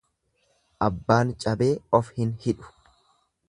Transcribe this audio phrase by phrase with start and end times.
[0.85, 1.69] Abbaan cabee
[1.99, 2.77] of hin hidhu.